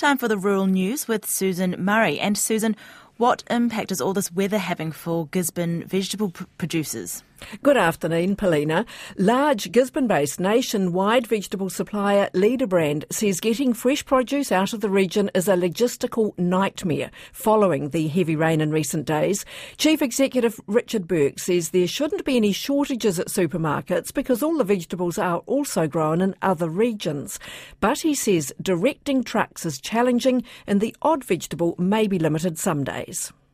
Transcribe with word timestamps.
Time 0.00 0.16
for 0.16 0.28
the 0.28 0.38
rural 0.38 0.66
news 0.66 1.06
with 1.06 1.28
Susan 1.28 1.76
Murray. 1.78 2.18
And 2.18 2.38
Susan, 2.38 2.74
what 3.20 3.44
impact 3.50 3.92
is 3.92 4.00
all 4.00 4.14
this 4.14 4.32
weather 4.32 4.56
having 4.56 4.90
for 4.90 5.26
Gisborne 5.26 5.84
vegetable 5.86 6.30
pr- 6.30 6.44
producers? 6.56 7.22
Good 7.62 7.76
afternoon, 7.76 8.36
Paulina. 8.36 8.84
Large 9.16 9.72
Gisborne 9.72 10.06
based 10.06 10.40
nationwide 10.40 11.26
vegetable 11.26 11.70
supplier 11.70 12.28
LeaderBrand 12.34 13.04
says 13.10 13.40
getting 13.40 13.72
fresh 13.72 14.04
produce 14.04 14.52
out 14.52 14.72
of 14.72 14.80
the 14.80 14.90
region 14.90 15.30
is 15.34 15.48
a 15.48 15.54
logistical 15.54 16.38
nightmare 16.38 17.10
following 17.32 17.90
the 17.90 18.08
heavy 18.08 18.36
rain 18.36 18.60
in 18.60 18.70
recent 18.70 19.06
days. 19.06 19.44
Chief 19.78 20.02
Executive 20.02 20.60
Richard 20.66 21.08
Burke 21.08 21.38
says 21.38 21.70
there 21.70 21.86
shouldn't 21.86 22.24
be 22.24 22.36
any 22.36 22.52
shortages 22.52 23.18
at 23.18 23.28
supermarkets 23.28 24.12
because 24.12 24.42
all 24.42 24.58
the 24.58 24.64
vegetables 24.64 25.18
are 25.18 25.38
also 25.46 25.86
grown 25.86 26.20
in 26.20 26.34
other 26.42 26.68
regions. 26.68 27.38
But 27.80 28.00
he 28.00 28.14
says 28.14 28.52
directing 28.60 29.24
trucks 29.24 29.64
is 29.66 29.80
challenging 29.80 30.44
and 30.66 30.80
the 30.80 30.94
odd 31.02 31.24
vegetable 31.24 31.74
may 31.78 32.06
be 32.06 32.18
limited 32.18 32.58
some 32.58 32.84
days. 32.84 33.09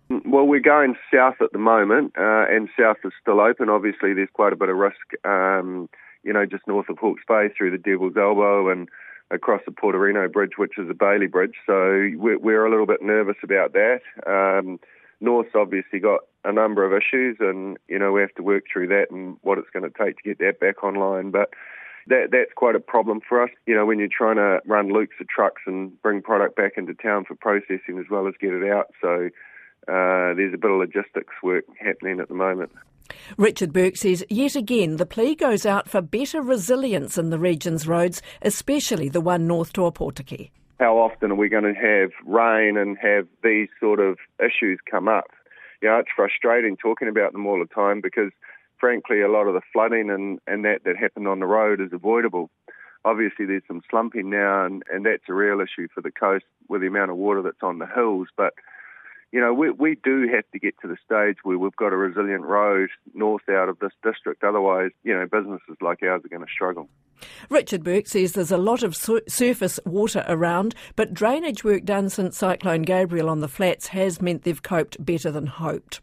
Well, 0.08 0.46
we're 0.46 0.60
going 0.60 0.94
south 1.12 1.36
at 1.40 1.52
the 1.52 1.58
moment, 1.58 2.12
uh, 2.16 2.46
and 2.48 2.68
south 2.78 2.98
is 3.04 3.12
still 3.20 3.40
open. 3.40 3.68
Obviously, 3.68 4.14
there's 4.14 4.28
quite 4.32 4.52
a 4.52 4.56
bit 4.56 4.68
of 4.68 4.76
risk, 4.76 4.96
um, 5.24 5.88
you 6.22 6.32
know, 6.32 6.46
just 6.46 6.66
north 6.68 6.88
of 6.88 6.98
Hawke's 6.98 7.24
Bay 7.26 7.48
through 7.56 7.72
the 7.72 7.78
Devil's 7.78 8.16
Elbow 8.16 8.68
and 8.68 8.88
across 9.32 9.62
the 9.66 9.72
Putorino 9.72 10.32
Bridge, 10.32 10.52
which 10.56 10.78
is 10.78 10.88
a 10.88 10.94
Bailey 10.94 11.26
Bridge. 11.26 11.54
So 11.66 12.10
we're, 12.14 12.38
we're 12.38 12.64
a 12.64 12.70
little 12.70 12.86
bit 12.86 13.02
nervous 13.02 13.36
about 13.42 13.72
that. 13.72 14.00
Um, 14.26 14.78
North's 15.20 15.54
obviously 15.54 15.98
got 15.98 16.20
a 16.44 16.52
number 16.52 16.84
of 16.84 16.92
issues, 16.92 17.38
and 17.40 17.78
you 17.88 17.98
know 17.98 18.12
we 18.12 18.20
have 18.20 18.34
to 18.34 18.42
work 18.42 18.64
through 18.72 18.88
that 18.88 19.06
and 19.10 19.38
what 19.42 19.58
it's 19.58 19.70
going 19.72 19.90
to 19.90 19.98
take 19.98 20.18
to 20.18 20.22
get 20.22 20.38
that 20.38 20.60
back 20.60 20.84
online. 20.84 21.30
But 21.30 21.50
that 22.08 22.28
that's 22.30 22.52
quite 22.54 22.76
a 22.76 22.80
problem 22.80 23.20
for 23.26 23.42
us. 23.42 23.50
You 23.66 23.74
know, 23.74 23.86
when 23.86 23.98
you're 23.98 24.08
trying 24.08 24.36
to 24.36 24.60
run 24.66 24.92
loops 24.92 25.16
of 25.20 25.28
trucks 25.28 25.62
and 25.66 26.00
bring 26.02 26.22
product 26.22 26.56
back 26.56 26.72
into 26.76 26.94
town 26.94 27.24
for 27.24 27.34
processing 27.34 27.98
as 27.98 28.06
well 28.10 28.26
as 28.28 28.34
get 28.40 28.52
it 28.52 28.70
out. 28.70 28.86
So 29.00 29.28
uh, 29.88 30.34
there's 30.34 30.54
a 30.54 30.58
bit 30.58 30.70
of 30.70 30.78
logistics 30.78 31.34
work 31.42 31.64
happening 31.78 32.20
at 32.20 32.28
the 32.28 32.34
moment. 32.34 32.72
Richard 33.36 33.72
Burke 33.72 33.96
says 33.96 34.24
yet 34.28 34.56
again 34.56 34.96
the 34.96 35.06
plea 35.06 35.34
goes 35.34 35.64
out 35.64 35.88
for 35.88 36.00
better 36.00 36.42
resilience 36.42 37.18
in 37.18 37.30
the 37.30 37.38
region's 37.38 37.86
roads, 37.86 38.22
especially 38.42 39.08
the 39.08 39.20
one 39.20 39.46
north 39.46 39.72
to 39.74 39.82
Opotiki. 39.82 40.50
How 40.78 40.98
often 40.98 41.30
are 41.30 41.36
we 41.36 41.48
going 41.48 41.64
to 41.64 41.72
have 41.72 42.10
rain 42.26 42.76
and 42.76 42.98
have 42.98 43.26
these 43.42 43.68
sort 43.80 44.00
of 44.00 44.18
issues 44.38 44.78
come 44.90 45.08
up? 45.08 45.30
You 45.80 45.88
know, 45.88 45.98
it's 45.98 46.10
frustrating 46.14 46.76
talking 46.76 47.08
about 47.08 47.32
them 47.32 47.46
all 47.46 47.58
the 47.58 47.74
time 47.74 48.00
because, 48.00 48.30
frankly, 48.78 49.20
a 49.20 49.30
lot 49.30 49.46
of 49.46 49.54
the 49.54 49.60
flooding 49.72 50.10
and, 50.10 50.38
and 50.46 50.64
that 50.64 50.84
that 50.84 50.96
happened 50.96 51.28
on 51.28 51.40
the 51.40 51.46
road 51.46 51.80
is 51.80 51.92
avoidable. 51.92 52.50
Obviously, 53.04 53.46
there's 53.46 53.62
some 53.68 53.82
slumping 53.88 54.30
now, 54.30 54.64
and, 54.64 54.82
and 54.92 55.06
that's 55.06 55.22
a 55.28 55.34
real 55.34 55.60
issue 55.60 55.86
for 55.94 56.00
the 56.00 56.10
coast 56.10 56.44
with 56.68 56.80
the 56.80 56.88
amount 56.88 57.10
of 57.10 57.16
water 57.16 57.40
that's 57.40 57.62
on 57.62 57.78
the 57.78 57.86
hills. 57.86 58.26
But 58.36 58.54
you 59.32 59.40
know, 59.40 59.52
we, 59.52 59.70
we 59.70 59.96
do 60.02 60.28
have 60.34 60.44
to 60.52 60.58
get 60.58 60.74
to 60.80 60.88
the 60.88 60.96
stage 61.04 61.38
where 61.42 61.58
we've 61.58 61.76
got 61.76 61.92
a 61.92 61.96
resilient 61.96 62.44
road 62.44 62.88
north 63.12 63.48
out 63.50 63.68
of 63.68 63.78
this 63.80 63.92
district. 64.02 64.44
Otherwise, 64.44 64.90
you 65.02 65.12
know, 65.14 65.26
businesses 65.30 65.76
like 65.80 66.02
ours 66.02 66.22
are 66.24 66.28
going 66.28 66.46
to 66.46 66.52
struggle. 66.52 66.88
Richard 67.50 67.82
Burke 67.82 68.06
says 68.06 68.32
there's 68.32 68.50
a 68.50 68.56
lot 68.56 68.82
of 68.82 68.94
su- 68.94 69.22
surface 69.28 69.80
water 69.84 70.24
around, 70.28 70.74
but 70.94 71.14
drainage 71.14 71.64
work 71.64 71.84
done 71.84 72.08
since 72.08 72.36
Cyclone 72.36 72.82
Gabrielle 72.82 73.28
on 73.28 73.40
the 73.40 73.48
flats 73.48 73.88
has 73.88 74.22
meant 74.22 74.42
they've 74.42 74.62
coped 74.62 75.04
better 75.04 75.30
than 75.30 75.46
hoped. 75.46 76.00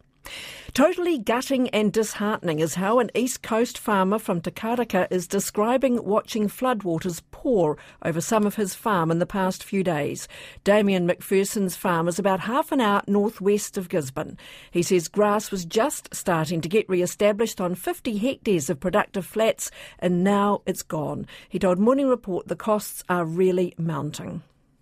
Totally 0.73 1.19
gutting 1.19 1.69
and 1.69 1.93
disheartening 1.93 2.59
is 2.59 2.73
how 2.73 2.97
an 2.97 3.11
East 3.13 3.43
Coast 3.43 3.77
farmer 3.77 4.17
from 4.17 4.41
Te 4.41 4.49
Karaka 4.49 5.07
is 5.11 5.27
describing 5.27 6.03
watching 6.03 6.47
floodwaters 6.47 7.21
pour 7.29 7.77
over 8.01 8.19
some 8.19 8.47
of 8.47 8.55
his 8.55 8.73
farm 8.73 9.11
in 9.11 9.19
the 9.19 9.27
past 9.27 9.63
few 9.63 9.83
days. 9.83 10.27
Damien 10.63 11.07
McPherson's 11.07 11.75
farm 11.75 12.07
is 12.07 12.17
about 12.17 12.39
half 12.39 12.71
an 12.71 12.81
hour 12.81 13.03
northwest 13.05 13.77
of 13.77 13.87
Gisborne. 13.87 14.35
He 14.71 14.81
says 14.81 15.07
grass 15.07 15.51
was 15.51 15.63
just 15.63 16.13
starting 16.13 16.59
to 16.61 16.69
get 16.69 16.89
re-established 16.89 17.61
on 17.61 17.75
50 17.75 18.17
hectares 18.17 18.69
of 18.69 18.79
productive 18.79 19.27
flats 19.27 19.69
and 19.99 20.23
now 20.23 20.63
it's 20.65 20.81
gone. 20.81 21.27
He 21.49 21.59
told 21.59 21.77
Morning 21.77 22.07
Report 22.07 22.47
the 22.47 22.55
costs 22.55 23.03
are 23.09 23.25
really 23.25 23.75
mounting. 23.77 24.41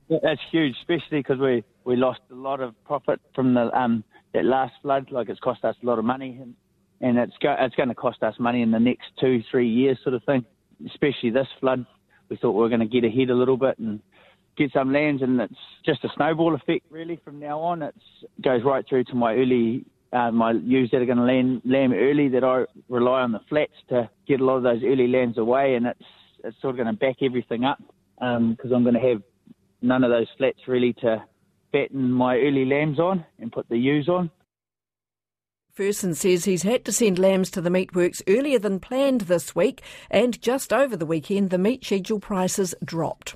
That's 0.10 0.42
huge, 0.52 0.76
especially 0.82 1.20
because 1.20 1.40
we, 1.40 1.64
we 1.84 1.96
lost 1.96 2.20
a 2.32 2.36
lot 2.36 2.62
of 2.62 2.82
profit 2.86 3.20
from 3.34 3.54
the 3.54 3.78
um, 3.78 4.04
that 4.34 4.46
last 4.46 4.74
flood. 4.82 5.12
Like 5.12 5.30
it's 5.30 5.40
cost 5.40 5.64
us 5.64 5.76
a 5.82 5.86
lot 5.86 6.00
of 6.00 6.06
money, 6.06 6.40
and, 6.42 6.56
and 7.02 7.18
it's 7.18 7.38
go, 7.42 7.56
it's 7.60 7.76
going 7.76 7.90
to 7.90 7.96
cost 7.96 8.24
us 8.24 8.36
money 8.40 8.62
in 8.62 8.72
the 8.72 8.80
next 8.80 9.08
two 9.20 9.42
three 9.50 9.70
years, 9.70 9.98
sort 10.04 10.16
of 10.16 10.24
thing. 10.24 10.46
Especially 10.88 11.30
this 11.30 11.48
flood, 11.60 11.86
we 12.30 12.38
thought 12.38 12.54
we 12.54 12.62
were 12.62 12.70
going 12.70 12.82
to 12.82 12.88
get 12.88 13.04
ahead 13.04 13.30
a 13.30 13.36
little 13.36 13.58
bit 13.58 13.78
and 13.78 14.00
get 14.58 14.72
some 14.74 14.92
lands, 14.92 15.22
and 15.22 15.40
it's 15.40 15.54
just 15.86 16.04
a 16.04 16.10
snowball 16.16 16.56
effect 16.56 16.86
really. 16.90 17.20
From 17.24 17.40
now 17.40 17.60
on, 17.60 17.82
it 17.82 17.96
goes 18.44 18.62
right 18.64 18.86
through 18.88 19.06
to 19.06 19.16
my 19.16 19.34
early 19.34 19.86
uh, 20.14 20.32
my 20.32 20.52
ewes 20.52 20.90
that 20.92 21.02
are 21.02 21.06
going 21.06 21.18
to 21.18 21.24
land 21.24 21.62
lamb 21.66 21.94
early 21.94 22.28
that 22.30 22.44
I 22.44 22.66
rely 22.90 23.22
on 23.22 23.32
the 23.32 23.40
flats 23.48 23.72
to 23.90 24.10
get 24.28 24.42
a 24.42 24.46
lot 24.46 24.58
of 24.58 24.64
those 24.64 24.82
early 24.84 25.08
lands 25.08 25.38
away, 25.38 25.76
and 25.76 25.86
it's 25.86 26.04
it's 26.44 26.60
sort 26.62 26.72
of 26.72 26.78
going 26.78 26.94
to 26.94 27.00
back 27.00 27.18
everything 27.22 27.66
up 27.66 27.80
because 28.16 28.72
um, 28.72 28.74
I'm 28.74 28.84
going 28.84 28.96
to 28.96 29.10
have 29.10 29.22
none 29.82 30.04
of 30.04 30.12
those 30.12 30.28
flats 30.38 30.60
really 30.68 30.94
to 30.94 31.24
fatten 31.72 32.12
my 32.12 32.38
early 32.38 32.66
lambs 32.66 33.00
on 33.00 33.26
and 33.40 33.52
put 33.52 33.68
the 33.70 33.78
ewes 33.78 34.10
on. 34.10 34.30
Ferson 35.74 36.14
says 36.14 36.44
he's 36.44 36.64
had 36.64 36.84
to 36.86 36.92
send 36.92 37.18
lambs 37.18 37.50
to 37.52 37.62
the 37.62 37.70
meatworks 37.70 38.22
earlier 38.28 38.60
than 38.60 38.80
planned 38.80 39.22
this 39.22 39.56
week, 39.56 39.82
and 40.10 40.42
just 40.42 40.74
over 40.74 40.98
the 40.98 41.06
weekend, 41.06 41.50
the 41.50 41.58
meat 41.58 41.86
schedule 41.86 42.20
prices 42.20 42.76
dropped. 42.84 43.36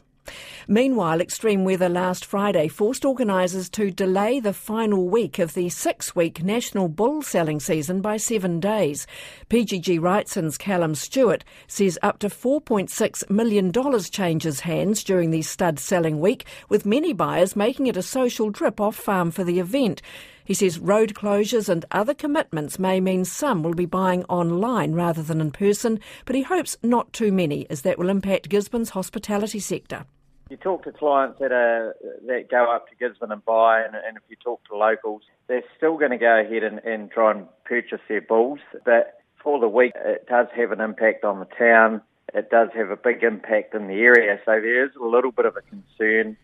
Meanwhile, 0.68 1.22
extreme 1.22 1.63
weather 1.63 1.90
last 1.90 2.25
Friday 2.25 2.68
forced 2.68 3.06
organisers 3.06 3.69
to 3.69 3.91
delay 3.91 4.40
the 4.40 4.53
final 4.53 5.08
week 5.08 5.40
of 5.40 5.53
the 5.53 5.69
six 5.69 6.16
week 6.16 6.44
national 6.44 6.88
bull 6.88 7.22
selling 7.22 7.59
season 7.59 8.02
by 8.02 8.18
seven 8.18 8.59
days. 8.59 9.06
PGG 9.50 10.00
Wrightson's 10.00 10.58
Callum 10.58 10.96
Stewart 10.96 11.44
says 11.68 12.00
up 12.02 12.19
to 12.19 12.30
$4.6 12.30 13.30
million 13.30 13.72
changes 14.09 14.62
hands 14.62 15.03
during 15.03 15.31
the 15.31 15.41
stud 15.41 15.80
selling 15.80 16.19
week, 16.19 16.46
with 16.69 16.85
many 16.85 17.14
buyers 17.14 17.56
making 17.56 17.88
it 17.88 17.97
a 17.97 18.02
social 18.02 18.52
trip 18.52 18.81
off 18.81 18.96
farm 18.96 19.31
for 19.31 19.44
the 19.44 19.59
event. 19.59 20.02
He 20.46 20.53
says 20.53 20.78
road 20.80 21.16
closures 21.16 21.69
and 21.69 21.85
other 21.91 22.14
commitments 22.14 22.78
may 22.78 23.00
mean 23.00 23.25
some 23.25 23.64
will 23.64 23.74
be 23.74 23.88
buying 23.88 24.24
online 24.25 24.94
rather 24.94 25.24
than 25.24 25.41
in 25.41 25.52
person, 25.52 26.00
but 26.25 26.35
he 26.35 26.44
hopes 26.44 26.78
not 26.84 27.12
too 27.14 27.31
many, 27.31 27.68
as 27.69 27.81
that 27.81 27.97
will 27.97 28.09
impact 28.09 28.50
Gisborne's 28.50 28.91
hospitality 28.91 29.59
sector. 29.59 30.06
You 30.50 30.58
talk 30.58 30.84
to 30.84 30.92
clients 30.92 31.40
that 31.40 31.52
are 31.52 31.96
that 32.28 32.50
go 32.52 32.72
up 32.72 32.88
to 32.90 32.96
Gisborne 32.96 33.32
and 33.32 33.44
buy, 33.44 33.82
and, 33.82 33.96
and 33.96 34.16
if 34.16 34.24
you 34.30 34.36
talk 34.36 34.64
to 34.66 34.78
locals, 34.78 35.24
they're 35.48 35.64
still 35.76 35.98
going 35.98 36.12
to 36.12 36.18
go 36.18 36.40
ahead 36.40 36.64
and, 36.64 36.80
and 36.80 37.10
try 37.10 37.32
and 37.32 37.48
purchase 37.66 38.02
their 38.08 38.22
bulls. 38.22 38.60
But 38.86 39.20
for 39.42 39.60
the 39.60 39.68
week, 39.68 39.94
it 39.96 40.28
does 40.28 40.48
have 40.56 40.72
an 40.72 40.82
impact 40.82 41.24
on 41.24 41.40
the 41.40 41.46
town. 41.46 42.02
It 42.34 42.52
does 42.52 42.70
have 42.76 42.92
a 42.92 42.96
big 42.96 43.24
impact 43.24 43.74
in 43.74 43.88
the 43.88 43.96
area, 43.96 44.40
so 44.46 44.52
there 44.52 44.86
is 44.86 44.92
a 45.02 45.06
little 45.06 45.32
bit 45.32 45.46
of 45.46 45.56
a 45.56 45.62
concern 45.62 46.38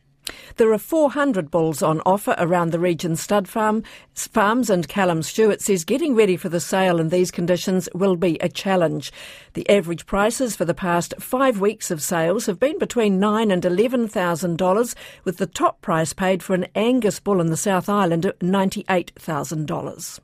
there 0.57 0.71
are 0.73 0.77
400 0.77 1.51
bulls 1.51 1.81
on 1.81 2.01
offer 2.05 2.35
around 2.37 2.71
the 2.71 2.79
region's 2.79 3.21
stud 3.21 3.47
farm, 3.47 3.83
farms, 4.15 4.69
and 4.69 4.87
Callum 4.87 5.23
Stewart 5.23 5.61
says 5.61 5.83
getting 5.83 6.15
ready 6.15 6.37
for 6.37 6.49
the 6.49 6.59
sale 6.59 6.99
in 6.99 7.09
these 7.09 7.31
conditions 7.31 7.87
will 7.93 8.15
be 8.15 8.37
a 8.39 8.49
challenge. 8.49 9.11
The 9.53 9.69
average 9.69 10.05
prices 10.05 10.55
for 10.55 10.65
the 10.65 10.73
past 10.73 11.13
five 11.19 11.59
weeks 11.59 11.91
of 11.91 12.01
sales 12.01 12.45
have 12.45 12.59
been 12.59 12.77
between 12.79 13.19
nine 13.19 13.51
and 13.51 13.63
eleven 13.65 14.07
thousand 14.07 14.57
dollars, 14.57 14.95
with 15.23 15.37
the 15.37 15.47
top 15.47 15.81
price 15.81 16.13
paid 16.13 16.43
for 16.43 16.53
an 16.53 16.67
Angus 16.75 17.19
bull 17.19 17.41
in 17.41 17.47
the 17.47 17.57
South 17.57 17.89
Island 17.89 18.25
at 18.25 18.41
ninety-eight 18.41 19.11
thousand 19.17 19.67
dollars. 19.67 20.19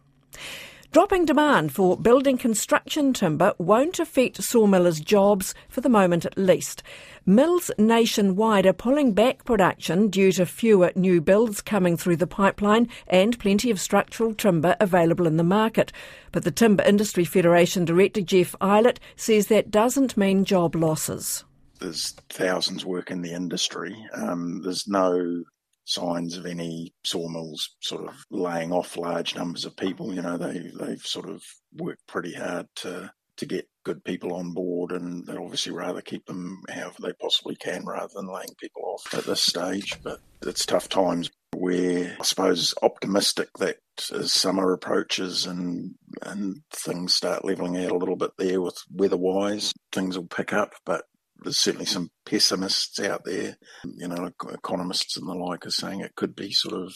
Dropping 0.94 1.26
demand 1.26 1.74
for 1.74 1.98
building 1.98 2.38
construction 2.38 3.12
timber 3.12 3.54
won't 3.58 4.00
affect 4.00 4.42
sawmillers' 4.42 5.04
jobs, 5.04 5.54
for 5.68 5.82
the 5.82 5.90
moment 5.90 6.26
at 6.26 6.38
least. 6.38 6.82
Mills 7.26 7.70
nationwide 7.78 8.66
are 8.66 8.74
pulling 8.74 9.14
back 9.14 9.44
production 9.44 10.08
due 10.08 10.32
to 10.32 10.46
fewer 10.46 10.94
new 10.96 11.20
builds 11.20 11.62
coming 11.62 11.98
through 11.98 12.16
the 12.16 12.26
pipeline 12.26 12.88
and 13.06 13.38
plenty 13.38 13.70
of 13.70 13.82
structural 13.82 14.34
timber 14.34 14.78
available 14.80 15.28
in 15.28 15.36
the 15.36 15.44
market. 15.44 15.92
But 16.32 16.46
the 16.46 16.52
Timber 16.52 16.84
Industry 16.84 17.26
Federation 17.26 17.84
Director 17.84 18.22
Jeff 18.22 18.56
Eilert 18.62 19.00
says 19.18 19.48
that 19.48 19.70
doesn't 19.70 20.16
mean 20.16 20.46
job 20.46 20.74
losses. 20.74 21.44
There's 21.80 22.12
thousands 22.30 22.86
work 22.86 23.12
in 23.12 23.22
the 23.22 23.34
industry. 23.34 23.96
Um, 24.16 24.62
there's 24.64 24.88
no 24.88 25.44
signs 25.88 26.38
of 26.38 26.46
any 26.46 26.94
sawmills 27.04 27.76
sort 27.82 28.08
of 28.08 28.26
laying 28.30 28.72
off 28.72 28.98
large 28.98 29.36
numbers 29.36 29.66
of 29.66 29.76
people. 29.76 30.14
You 30.14 30.22
know, 30.22 30.38
they 30.38 30.70
they've 30.80 31.06
sort 31.06 31.30
of 31.30 31.42
worked 31.74 32.06
pretty 32.08 32.34
hard 32.34 32.68
to 32.78 33.12
to 33.38 33.46
get 33.46 33.70
good 33.84 34.04
people 34.04 34.34
on 34.34 34.54
board, 34.54 34.92
and 34.92 35.26
they'd 35.26 35.38
obviously 35.38 35.72
rather 35.72 36.02
keep 36.02 36.26
them 36.26 36.62
however 36.70 36.96
they 37.00 37.14
possibly 37.14 37.56
can 37.56 37.86
rather 37.86 38.12
than 38.14 38.28
laying 38.28 38.56
people 38.60 38.84
off 38.84 39.14
at 39.14 39.26
this 39.26 39.42
stage. 39.42 39.98
But 40.04 40.20
it's 40.42 40.66
tough 40.66 40.90
times. 40.90 41.30
We're, 41.56 42.16
I 42.20 42.24
suppose, 42.24 42.74
optimistic 42.84 43.50
that 43.60 43.78
as 44.14 44.32
summer 44.32 44.74
approaches 44.74 45.46
and 45.46 45.96
and 46.22 46.62
things 46.72 47.14
start 47.14 47.46
levelling 47.46 47.78
out 47.78 47.92
a 47.92 47.98
little 47.98 48.18
bit 48.18 48.32
there 48.38 48.62
with 48.62 48.78
weather-wise, 48.92 49.74
things 49.92 50.18
will 50.18 50.28
pick 50.28 50.52
up. 50.52 50.74
But 50.86 51.06
there's 51.44 51.60
certainly 51.60 51.86
some 51.86 52.12
pessimists 52.26 53.00
out 53.00 53.24
there, 53.26 53.58
you 53.84 54.08
know, 54.08 54.32
economists 54.52 55.18
and 55.18 55.28
the 55.28 55.34
like 55.34 55.66
are 55.66 55.72
saying 55.72 56.02
it 56.02 56.16
could 56.16 56.36
be 56.36 56.52
sort 56.52 56.76
of 56.76 56.94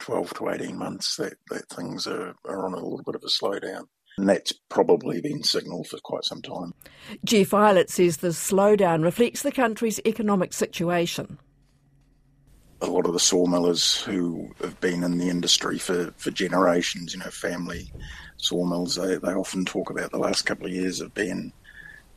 12 0.00 0.34
to 0.34 0.48
18 0.50 0.76
months 0.76 1.16
that, 1.16 1.34
that 1.50 1.68
things 1.68 2.06
are, 2.06 2.34
are 2.44 2.66
on 2.66 2.74
a 2.74 2.82
little 2.82 3.02
bit 3.04 3.14
of 3.14 3.22
a 3.22 3.28
slowdown. 3.28 3.84
And 4.18 4.28
that's 4.28 4.52
probably 4.70 5.20
been 5.20 5.42
signalled 5.42 5.88
for 5.88 5.98
quite 5.98 6.24
some 6.24 6.40
time. 6.40 6.72
Jeff 7.24 7.52
Eilert 7.52 7.90
says 7.90 8.18
the 8.18 8.28
slowdown 8.28 9.04
reflects 9.04 9.42
the 9.42 9.52
country's 9.52 10.00
economic 10.06 10.52
situation. 10.52 11.38
A 12.80 12.86
lot 12.86 13.06
of 13.06 13.12
the 13.12 13.18
sawmillers 13.18 14.02
who 14.02 14.54
have 14.60 14.78
been 14.80 15.02
in 15.02 15.18
the 15.18 15.28
industry 15.28 15.78
for, 15.78 16.12
for 16.16 16.30
generations, 16.30 17.14
you 17.14 17.20
know, 17.20 17.30
family 17.30 17.92
sawmills, 18.36 18.96
they, 18.96 19.16
they 19.16 19.32
often 19.32 19.64
talk 19.64 19.90
about 19.90 20.10
the 20.10 20.18
last 20.18 20.42
couple 20.42 20.66
of 20.66 20.72
years 20.72 21.00
have 21.00 21.14
been 21.14 21.52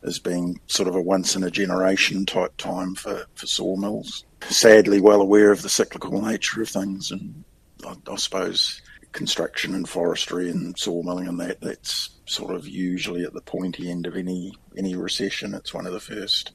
as 0.04 0.20
being 0.20 0.60
sort 0.68 0.88
of 0.88 0.96
a 0.96 1.02
once 1.02 1.36
in 1.36 1.44
a 1.44 1.52
generation 1.52 2.26
type 2.26 2.56
time 2.58 2.96
for, 2.96 3.26
for 3.36 3.48
sawmills. 3.48 4.26
Sadly, 4.44 5.02
well 5.02 5.22
aware 5.22 5.52
of 5.52 5.62
the 5.62 5.70
cyclical 5.70 6.22
nature 6.22 6.62
of 6.62 6.70
things, 6.70 7.12
and 7.12 7.44
I, 7.86 7.96
I 8.10 8.16
suppose 8.16 8.82
construction 9.12 9.74
and 9.74 9.90
forestry 9.90 10.50
and 10.50 10.78
sawmilling 10.78 11.28
and 11.28 11.40
that 11.40 11.60
that's 11.62 12.12
sort 12.28 12.56
of 12.56 12.68
usually 12.68 13.24
at 13.24 13.34
the 13.34 13.42
pointy 13.42 13.90
end 13.90 14.06
of 14.06 14.16
any 14.16 14.54
any 14.78 14.96
recession. 14.96 15.56
It's 15.56 15.74
one 15.74 15.88
of 15.88 15.94
the 15.94 16.00
first 16.00 16.52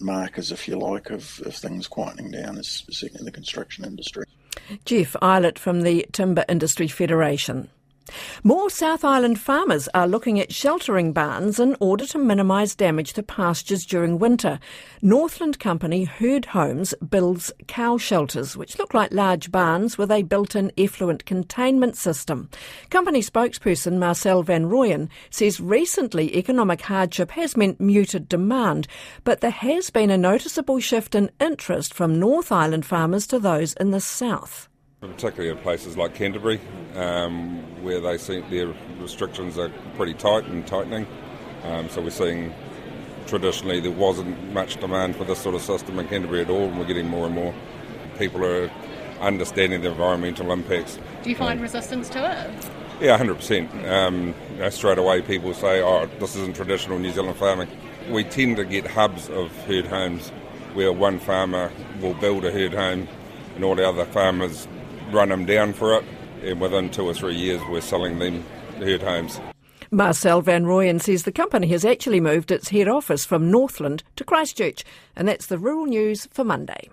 markers, 0.00 0.52
if 0.52 0.68
you 0.68 0.78
like, 0.78 1.10
of, 1.10 1.40
of 1.44 1.54
things 1.54 1.88
quietening 1.88 2.32
down 2.32 2.58
is 2.58 2.84
certainly 2.90 3.24
the 3.24 3.32
construction 3.32 3.84
industry. 3.84 4.24
Jeff 4.84 5.16
Eilert 5.22 5.58
from 5.58 5.82
the 5.82 6.06
Timber 6.12 6.44
Industry 6.48 6.88
Federation. 6.88 7.68
More 8.42 8.70
South 8.70 9.04
Island 9.04 9.40
farmers 9.40 9.88
are 9.94 10.06
looking 10.06 10.38
at 10.38 10.52
sheltering 10.52 11.12
barns 11.12 11.58
in 11.58 11.76
order 11.80 12.06
to 12.06 12.18
minimise 12.18 12.74
damage 12.74 13.12
to 13.14 13.22
pastures 13.22 13.84
during 13.84 14.18
winter. 14.18 14.60
Northland 15.02 15.58
company 15.58 16.04
Herd 16.04 16.46
Homes 16.46 16.94
builds 17.08 17.52
cow 17.66 17.98
shelters, 17.98 18.56
which 18.56 18.78
look 18.78 18.94
like 18.94 19.12
large 19.12 19.50
barns 19.50 19.98
with 19.98 20.10
a 20.10 20.22
built-in 20.22 20.70
effluent 20.78 21.24
containment 21.24 21.96
system. 21.96 22.48
Company 22.90 23.20
spokesperson 23.20 23.98
Marcel 23.98 24.42
Van 24.42 24.66
Rooyen 24.66 25.08
says 25.30 25.60
recently 25.60 26.36
economic 26.36 26.82
hardship 26.82 27.32
has 27.32 27.56
meant 27.56 27.80
muted 27.80 28.28
demand, 28.28 28.86
but 29.24 29.40
there 29.40 29.50
has 29.50 29.90
been 29.90 30.10
a 30.10 30.18
noticeable 30.18 30.78
shift 30.78 31.14
in 31.14 31.30
interest 31.40 31.92
from 31.92 32.20
North 32.20 32.52
Island 32.52 32.86
farmers 32.86 33.26
to 33.28 33.38
those 33.38 33.72
in 33.74 33.90
the 33.90 34.00
south 34.00 34.68
particularly 35.00 35.50
in 35.50 35.58
places 35.58 35.96
like 35.96 36.14
Canterbury, 36.14 36.60
um, 36.94 37.58
where 37.82 38.00
they 38.00 38.16
see 38.16 38.40
their 38.50 38.72
restrictions 38.98 39.58
are 39.58 39.70
pretty 39.96 40.14
tight 40.14 40.44
and 40.46 40.66
tightening. 40.66 41.06
Um, 41.64 41.88
so 41.88 42.00
we're 42.00 42.10
seeing 42.10 42.54
traditionally 43.26 43.80
there 43.80 43.90
wasn't 43.90 44.52
much 44.52 44.76
demand 44.80 45.16
for 45.16 45.24
this 45.24 45.40
sort 45.40 45.54
of 45.54 45.62
system 45.62 45.98
in 45.98 46.08
Canterbury 46.08 46.40
at 46.42 46.50
all, 46.50 46.68
and 46.68 46.78
we're 46.78 46.86
getting 46.86 47.08
more 47.08 47.26
and 47.26 47.34
more 47.34 47.54
people 48.18 48.44
are 48.44 48.70
understanding 49.20 49.82
the 49.82 49.90
environmental 49.90 50.50
impacts. 50.52 50.98
Do 51.22 51.30
you 51.30 51.36
find 51.36 51.58
um, 51.58 51.62
resistance 51.62 52.08
to 52.10 52.18
it? 52.18 52.70
Yeah, 53.00 53.18
100%. 53.18 53.88
Um, 53.88 54.34
you 54.52 54.56
know, 54.58 54.70
straight 54.70 54.96
away 54.96 55.20
people 55.20 55.52
say, 55.52 55.82
oh, 55.82 56.06
this 56.18 56.34
isn't 56.36 56.56
traditional 56.56 56.98
New 56.98 57.12
Zealand 57.12 57.36
farming. 57.36 57.68
We 58.10 58.24
tend 58.24 58.56
to 58.56 58.64
get 58.64 58.86
hubs 58.86 59.28
of 59.28 59.54
herd 59.66 59.86
homes 59.86 60.30
where 60.72 60.92
one 60.92 61.18
farmer 61.18 61.70
will 62.00 62.14
build 62.14 62.46
a 62.46 62.50
herd 62.50 62.72
home 62.72 63.08
and 63.54 63.64
all 63.64 63.74
the 63.74 63.86
other 63.86 64.06
farmers 64.06 64.66
run 65.10 65.28
them 65.28 65.44
down 65.44 65.72
for 65.72 65.94
it, 65.98 66.04
and 66.42 66.60
within 66.60 66.90
two 66.90 67.04
or 67.04 67.14
three 67.14 67.34
years, 67.34 67.60
we're 67.68 67.80
selling 67.80 68.18
them 68.18 68.44
herd 68.78 69.02
homes. 69.02 69.40
Marcel 69.90 70.40
Van 70.40 70.64
Rooyen 70.64 71.00
says 71.00 71.22
the 71.22 71.32
company 71.32 71.68
has 71.68 71.84
actually 71.84 72.20
moved 72.20 72.50
its 72.50 72.70
head 72.70 72.88
office 72.88 73.24
from 73.24 73.50
Northland 73.50 74.02
to 74.16 74.24
Christchurch, 74.24 74.84
and 75.14 75.28
that's 75.28 75.46
the 75.46 75.58
rural 75.58 75.86
news 75.86 76.26
for 76.32 76.44
Monday. 76.44 76.88